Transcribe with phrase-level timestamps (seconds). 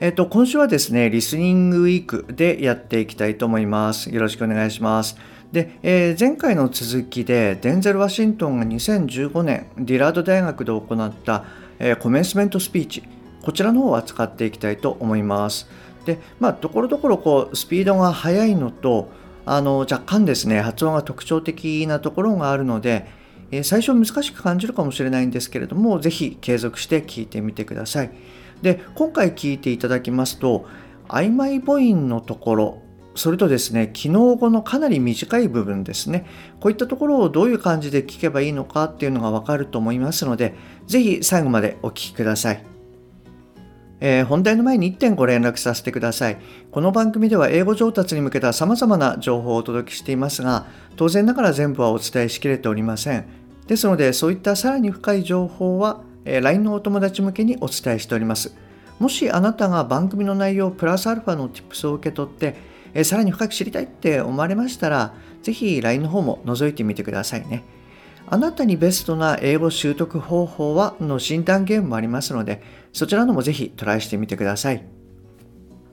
[0.00, 4.14] えっと、今週はですね、リスニングウィークでやっていきたいと思います。
[4.14, 5.16] よろしくお願いします。
[5.50, 11.46] で、えー、前回の続きで、デンゼル・ワシントンが2015年、ディラード大学で行った、
[11.80, 13.02] えー、コメンスメントスピーチ、
[13.42, 15.68] こちらの方を扱っていきたいと思います。
[16.06, 19.10] で、まあ、ところどころこう、スピードが速いのと、
[19.46, 23.06] あの、若干ですね、発音が特徴的なところがあるので、
[23.50, 28.12] えー、最初難しく感じるかもしれないんですけれども、ぜひ継続して聞いてみてください。
[28.62, 30.66] で今回聞いていただきますと
[31.08, 32.82] 曖昧母音のところ
[33.14, 36.26] それとですね機能語のかなり短い部分ですね
[36.60, 40.54] こういったところをどういう感じで聞けばいいのかっていうのがわかると思いますので
[40.86, 42.64] 是非最後までお聞きください
[44.00, 46.38] えー、本題の前に1点ご連絡させてください。
[46.70, 53.24] この番組では英語上達に向けた様々な情報をお届けしていますが、当然ながら全部はお伝えしきれておりません。
[53.66, 58.54] ですので、そういったさらに深い情報は、え LINE のお友達向けにお伝えしております。
[58.98, 62.56] もしあなたが番組の内容プラスアルファの Tips を受け取って、
[62.94, 67.64] えさらに深く知りたいって思われましたら、ぜひ LINE の方も覗いてみてくださいね。
[68.30, 74.84] あなたにベストな英語習得方法はの診断ゲームもありますので、そちらのもぜひトライしてみてください。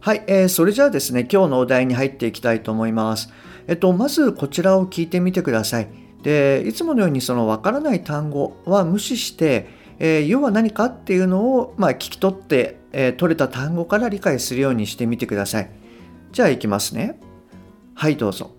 [0.00, 3.32] はい、えー、それじゃあですね、今日のお題に入っていきたいと思います。
[3.66, 5.88] えっと、まずこちらを聞いてみてください。
[6.22, 15.70] で、いつものようにそのわからない単語は無視して、えー、要は何かっていうのを、まあ、聞き取って、えー、取れた単語から理解するようにしてみてください。
[16.32, 17.18] じゃあいきますね。
[17.94, 18.50] はいどうぞ。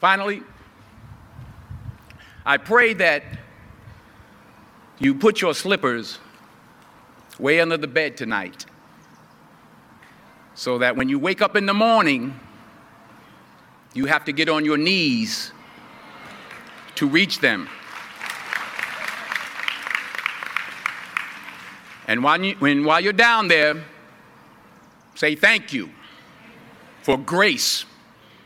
[0.00, 0.42] Finally,
[2.44, 3.22] I pray that
[5.00, 6.20] you put your slippers
[7.38, 8.66] way under the bed tonight
[10.54, 12.38] so that when you wake up in the morning,
[13.94, 15.52] you have to get on your knees
[16.96, 17.68] to reach them.
[22.07, 23.83] And while, you, when, while you're down there,
[25.15, 25.89] say thank you
[27.01, 27.85] for grace.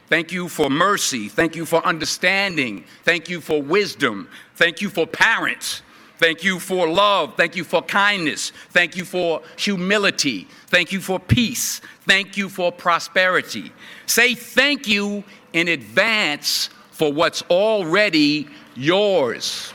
[0.07, 1.27] Thank you for mercy.
[1.27, 2.85] Thank you for understanding.
[3.03, 4.29] Thank you for wisdom.
[4.55, 5.81] Thank you for parents.
[6.17, 7.35] Thank you for love.
[7.35, 8.51] Thank you for kindness.
[8.69, 10.47] Thank you for humility.
[10.67, 11.81] Thank you for peace.
[12.07, 13.71] Thank you for prosperity.
[14.07, 19.73] Say thank you in advance for what's already yours.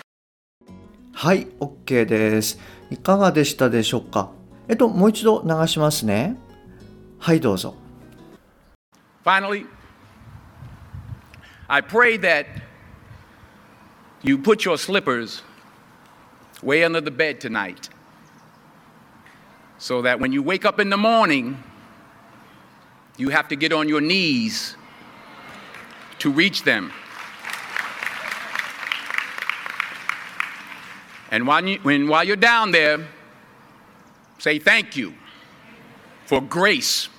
[1.15, 2.59] はい、OK です。
[2.90, 4.32] いかがでしたでしょうか
[4.68, 6.36] えっと、もう一度流しますね。
[7.20, 7.76] はい、どうぞ。
[9.24, 9.66] Finally,
[11.68, 12.46] I pray that
[14.24, 15.44] you put your slippers
[16.64, 17.90] way under the bed tonight
[19.78, 21.58] so that when you wake up in the morning,
[23.18, 24.76] you have to get on your knees
[26.20, 26.92] to reach them.
[31.32, 33.06] And while, you, when, while you're down there,
[34.40, 35.14] say thank you
[36.26, 37.10] for grace.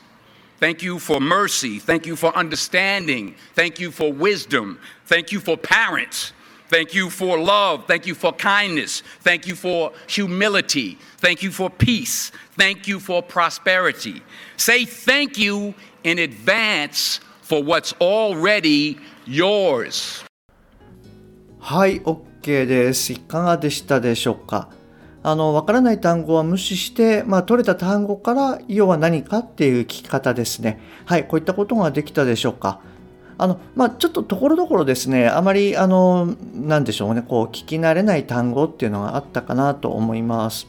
[0.58, 1.78] Thank you for mercy.
[1.78, 3.36] Thank you for understanding.
[3.54, 4.80] Thank you for wisdom.
[5.06, 6.32] Thank you for parents.
[6.68, 7.86] Thank you for love.
[7.86, 9.02] Thank you for kindness.
[9.20, 10.98] Thank you for humility.
[11.18, 12.30] Thank you for peace.
[12.56, 14.22] Thank you for prosperity.
[14.56, 15.74] Say thank you
[16.04, 20.24] in advance for what's already yours.
[21.60, 23.12] はい、OK です。
[23.12, 24.68] いかがでしたでしょうか？
[25.22, 30.80] あの、わからない単語は無視して、まあ、取れた単語から要は何かっていう聞き方ですね。
[31.04, 32.80] はい、こういったことができたでしょうか？
[33.36, 40.66] あの、まあ、ちょっとところどころですね、あまり、あの、なんでしょうね、こう、聞き慣れない単語っていうのがあったかなと思います。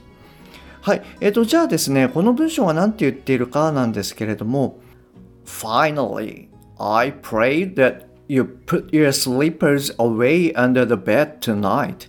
[0.82, 4.80] はい、えっ、ー、と、じゃあですね、この文章が何て言っているかなんですけれども、
[5.46, 12.08] Finally, I pray that you put your slippers away under the bed tonight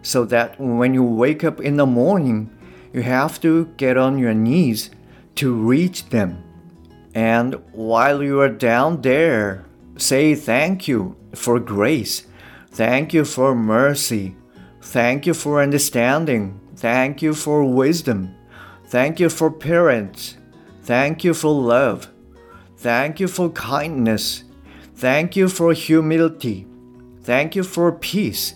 [0.00, 2.48] so that when you wake up in the morning,
[2.92, 4.90] you have to get on your knees
[5.34, 6.42] to reach them.
[7.14, 9.64] And while you are down there,
[9.96, 12.28] say thank you for grace.
[12.70, 14.36] Thank you for mercy.
[14.80, 16.60] Thank you for understanding.
[16.76, 18.36] Thank you for wisdom.
[18.86, 20.36] Thank you for parents.
[20.84, 22.08] Thank you for love.
[22.76, 24.44] Thank you for kindness.
[24.95, 26.67] Thank you for humility.
[27.23, 28.55] Thank you for peace.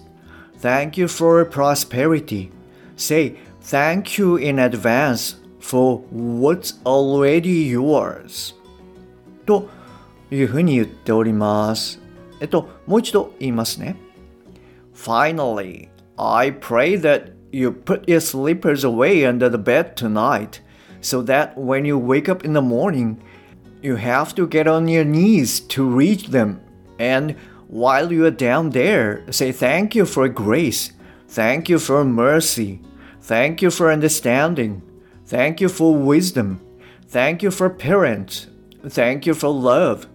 [0.60, 2.52] Thank you for prosperity.
[2.96, 8.56] Say thank you in advance for what's already yours
[9.46, 9.70] と
[10.32, 12.00] いうふうに言っております。
[12.40, 13.96] えっと、もう一度言いますね。
[14.94, 20.62] Finally, I pray that you put your slippers away under the bed tonight
[21.02, 23.18] so that when you wake up in the morning,
[23.83, 26.61] you have to get on your knees to reach them.
[26.99, 27.37] And
[27.69, 30.93] while you are down there, say thank you for grace,
[31.29, 32.81] thank you for mercy,
[33.23, 34.83] thank you for understanding,
[35.25, 36.61] thank you for wisdom,
[37.07, 38.49] thank you for parents,
[38.87, 40.09] thank you for love,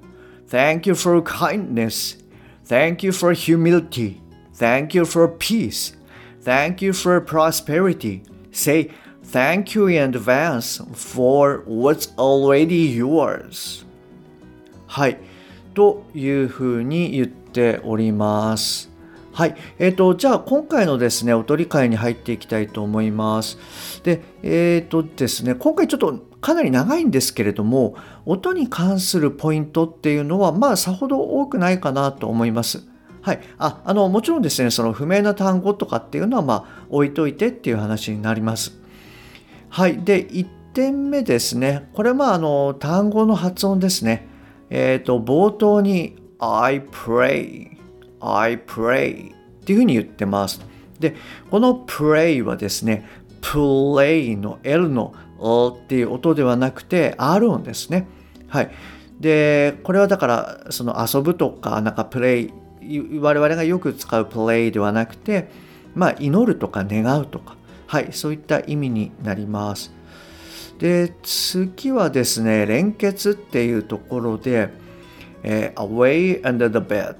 [0.47, 2.17] thank you for kindness,
[2.65, 4.21] thank you for humility,
[4.53, 5.95] thank you for peace,
[6.41, 8.23] thank you for prosperity.
[8.51, 8.91] Say
[9.31, 13.85] Thank you in advance for what's already yours.
[14.87, 15.17] はい。
[15.73, 18.89] というふうに言っております。
[19.33, 19.55] はい。
[19.79, 23.57] えっ、ー、と、じゃあ今回のですね、お取り会に入っていきたいと思います。
[24.03, 27.95] で、えっ、ー、とですね、今回ちょっとかなり長いんですけれども、
[28.25, 32.83] 音に関するポイントっていうのは、まあさほど多くないかなと思います。
[33.25, 38.84] はい、ああのもちろんですねその不明な単語とかっていうのはまあ置いといてっていう話になります。
[39.75, 39.97] はい。
[39.97, 41.89] で、1点目ですね。
[41.95, 44.25] これはあの単語の発音ですね。
[44.69, 47.71] えっ、ー、と、冒頭に I pray,
[48.21, 49.35] I pray っ
[49.65, 50.61] ていうふうに言ってます。
[50.97, 51.17] で、
[51.51, 53.05] この pray はですね、
[53.41, 55.13] play の L の
[55.43, 58.07] っていう音ではなくて R 音ですね。
[58.47, 58.71] はい。
[59.19, 62.53] で、これはだからその遊ぶとか、なんかプレイ、
[63.19, 65.49] 我々がよく使う play ではなくて、
[65.95, 67.54] まあ祈るとか願うとか、
[67.87, 69.93] はい、そういった意味になります。
[70.79, 74.69] で、次はですね、連結っていうところで、
[75.43, 77.15] えー、away under the bed。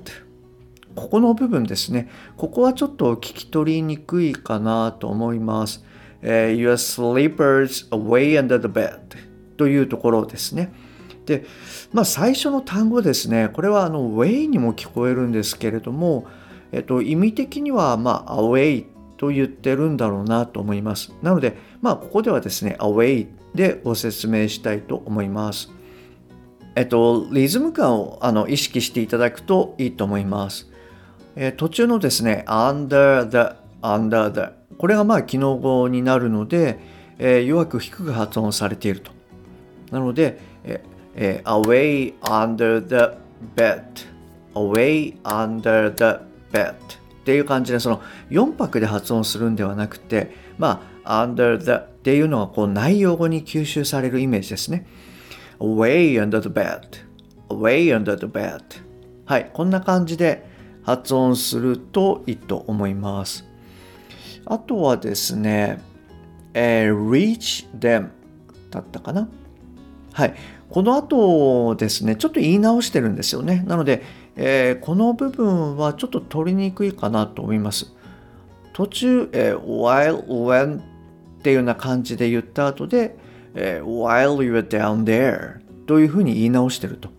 [0.95, 2.09] ここの部分ですね。
[2.37, 5.83] ここはちょっと聞き取りにくいかなと思います。
[6.21, 8.99] えー、your sleepers away under the bed
[9.57, 10.73] というところですね。
[11.25, 11.45] で、
[11.93, 13.49] まあ最初の単語ですね。
[13.53, 16.25] これはあの way にも聞こえるんですけれども、
[16.71, 18.85] えっと、意味的にはまあ away
[19.17, 21.13] と言ってるんだろうなと思います。
[21.21, 25.71] なので、まあ、ここではですね、away でご説明したいと思います。
[26.75, 30.69] えっと、リズム感をあの意識していただくといいと思います。
[31.35, 36.79] えー、途中のですね、under the, under the これがまあ機能語になるので、
[37.17, 39.11] えー、弱く低く発音されていると。
[39.91, 40.37] なので、
[41.15, 43.17] えー、away under the
[43.55, 43.83] bed
[44.55, 46.19] away under the
[46.51, 46.75] bed
[47.25, 54.85] っていう感じでその4拍で発音するんではなくてまあ under the っていうのはこう内容語に吸収されるイメージですね。
[55.59, 56.81] Away under the bed
[57.49, 58.61] away under the bed
[59.25, 60.47] はいこんな感じで
[60.83, 63.43] 発音するといいと思います。
[64.45, 65.81] あとはですね、
[66.53, 68.09] えー、reach them
[68.69, 69.27] だったかな。
[70.13, 70.35] はい
[70.69, 73.63] この後ですねちょっと言い直してるんですよね。
[73.65, 74.03] なので
[74.35, 77.93] えー、この部分はちょっと取りにくいかなと思います。
[78.73, 80.81] 途中、えー、while, when っ
[81.41, 83.17] ていうような感じで言った後で、
[83.53, 87.09] えー、while you're down there というふうに言い直してると。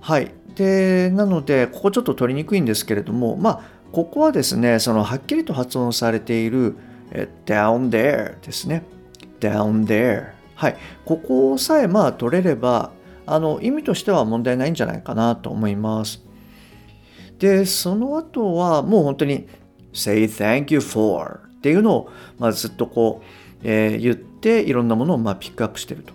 [0.00, 0.32] はい。
[0.56, 3.60] で、なので、ここちょっと取りにくいんですけれども、まあ、
[3.92, 6.76] ここはですね、そのはっきりと発音されている、
[7.10, 8.82] えー、down there ですね。
[9.40, 10.32] down there。
[10.56, 10.76] はい。
[11.04, 12.90] ここさえまあ取れれば、
[13.26, 16.22] あの意味としては問題ないんじゃないかなと思います。
[17.38, 19.48] で、その後はもう本当に
[19.92, 23.24] say thank you for っていうのを、まあ、ずっとこう、
[23.62, 26.12] えー、言っていろんなものをまあピックアップしてると。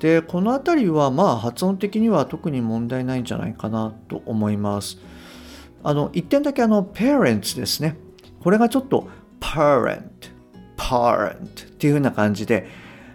[0.00, 4.98] で、この辺りはまあ発音的には特に問題ないんじゃないかなと思います。
[5.82, 7.96] あの、一点だけあの parents ですね。
[8.42, 9.08] これがちょっと
[9.40, 10.02] parent,
[10.76, 12.66] parent っていう風な感じで、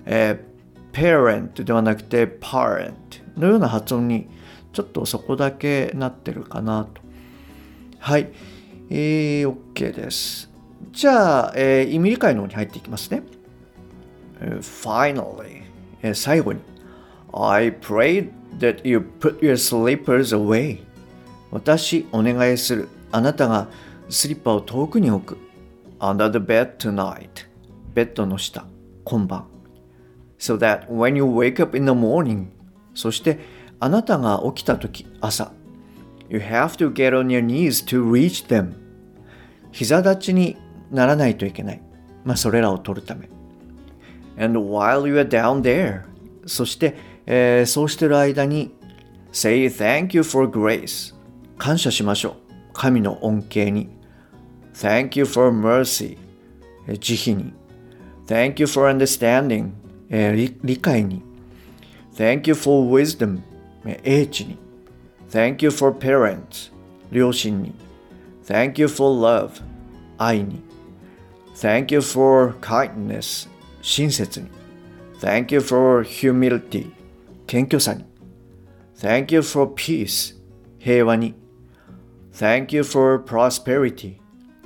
[0.06, 0.55] えー
[0.96, 2.94] parent ではなくて parent
[3.38, 4.30] のような発音に
[4.72, 7.02] ちょっとそこだけなってるかなと。
[8.00, 8.32] はい。
[8.90, 10.50] えー、OK です。
[10.92, 13.24] じゃあ、えー、意味理解の方に入っていきますね。
[14.40, 15.64] Finally、
[16.02, 16.60] えー、最後に
[17.34, 20.80] I pray that you put your slippers away
[21.52, 23.70] 私お願いするあなたが
[24.10, 25.38] スリッパを遠くに置く
[26.00, 27.48] under the bed tonight
[27.94, 28.66] ベッドの下
[29.04, 29.55] 今晩
[30.38, 32.48] so that when you wake up in the morning
[32.94, 33.40] そして
[33.80, 35.52] あなたが起きた時朝
[36.30, 38.74] You have to get on your knees to reach them
[39.72, 40.58] 膝立ちに
[40.92, 41.82] ならないといけない
[42.24, 43.30] まあそれらを取るため
[44.38, 46.04] And while you are down there
[46.46, 48.74] そして、えー、そうしてる間に
[49.32, 51.14] Say thank you for grace
[51.58, 52.36] 感謝しましょう
[52.74, 53.90] 神の恩恵に
[54.74, 56.18] Thank you for mercy
[57.00, 57.54] 慈悲に
[58.28, 59.72] Thank you for understanding
[60.09, 61.23] えー、理解に。
[62.15, 63.41] Thank you for wisdom、
[64.05, 64.59] 英知に。
[65.31, 66.73] Thank you for parents、
[67.11, 67.73] 両親に。
[68.45, 69.63] Thank you for love、
[70.19, 70.61] 愛に。
[71.55, 73.49] Thank you for kindness、
[73.81, 74.49] 親切に。
[75.21, 76.91] Thank you for humility、
[77.47, 78.05] 謙虚さに。
[78.99, 80.35] Thank you for peace、
[80.79, 81.35] 平和に。
[82.33, 84.17] Thank you for prosperity、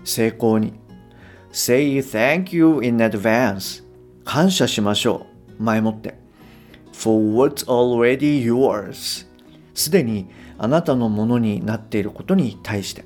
[0.02, 0.72] 成功に。
[1.52, 3.84] Say thank you in advance、
[4.24, 5.27] 感謝しましょう。
[5.59, 6.17] 前もって。
[6.93, 9.27] For what's already yours、
[9.73, 13.05] すでにあなたのものになっていることに対して。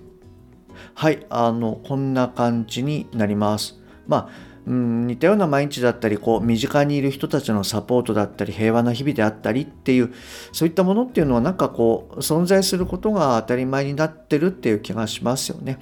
[0.96, 3.80] はい、あの、こんな感じになります。
[4.08, 10.14] まあ、うん、似たような毎日だったり、こう、身近にいる人たちのサポートだったり、平和な日々であったりっていう、
[10.52, 15.80] そういったものっていうのはなんかこう、存在することが当たり前になってるっていう気がしますよね。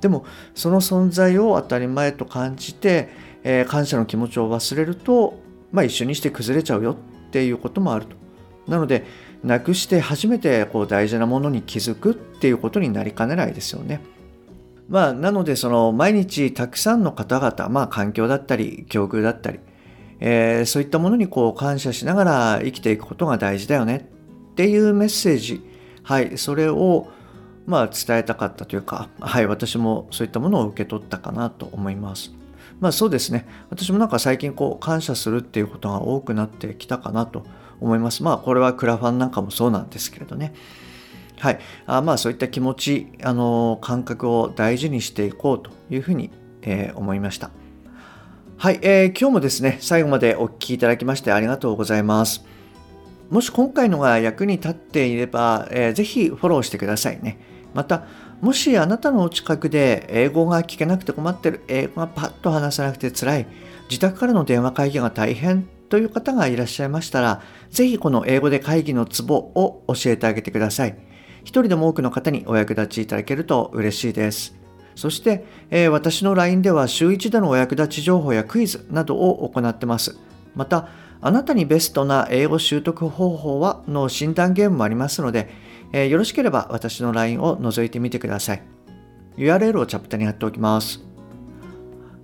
[0.00, 3.08] でも、その存在を当たり前と感じて、
[3.44, 5.40] えー、感謝の気持ちを忘れると、
[5.72, 8.16] まあ一緒にして崩れちゃうよっていうこともあると。
[8.68, 9.04] なので、
[9.42, 14.00] なくして初めてこう大事なものに気づくっていうことになりかねないですよね。
[14.88, 19.58] まあ、なのでその毎日たくさんの方々、まあ、環境だったり境遇だったり、
[20.20, 24.08] えー、そういったものにこう感謝しながら生きていくことが大事だよね
[24.52, 25.62] っていうメッセージ、
[26.02, 27.08] はい、それを
[27.64, 32.32] まあ伝えたかったというか、はい、私もそういったものを受け取ったかなと思います。
[32.82, 33.46] まあそうですね。
[33.70, 37.46] 私もなんか最近こう感謝するっていうことが多くなってきたかなと
[37.80, 38.24] 思います。
[38.24, 40.52] まあこれはクラファンなんかもそうなんですけれどね。
[41.38, 47.52] はい、あまあそういった気持ち、あの感覚を大事にしていこうというふうに、えー、思いました。
[48.56, 52.44] はい、えー、今日もですね、最後までお聴きいただきましてありがとうございます。
[53.30, 57.51] もし今回のが役に立っていれば、えー、ぜひフォローしてくださいね。
[57.74, 58.04] また、
[58.40, 63.46] もしあなたのお近くで英語が聞けなくて困ってる、英語がパッと話せなくて辛い、
[63.88, 70.96] 自宅からの電話会議が大変という方がいらっしゃいましたら、ぜひこの英語で会議のツボを教えてあげてください。
[71.44, 74.54] 一人でも多くの方にお役立ちいただけると嬉しいです。
[74.94, 80.16] そして、えー、私の LINE では週1でのお役立ち情報やクイズなどを行ってます。
[80.54, 80.88] また、
[81.22, 85.48] あなたにベストな英語習得方法はの診断ゲームもありますので、
[85.92, 88.62] えー、よろしければ私の LINE を覗いてみてください。
[89.36, 91.00] URL をチャプターに貼っておきます。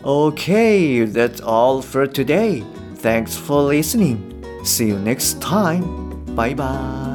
[0.02, 2.64] Okay, that's all for today.
[2.97, 4.19] Thanks for listening.
[4.62, 5.85] See you next time.
[6.35, 7.08] Bye bye.